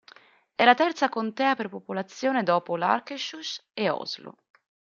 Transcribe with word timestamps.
È 0.55 0.65
la 0.65 0.73
terza 0.73 1.09
contea 1.09 1.53
per 1.55 1.69
popolazione 1.69 2.41
dopo 2.41 2.75
l'Akershus 2.75 3.63
e 3.71 3.87
Oslo. 3.91 4.35